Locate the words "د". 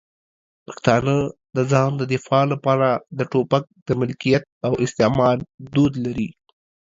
1.55-1.57, 1.97-2.01, 3.17-3.19, 3.87-3.89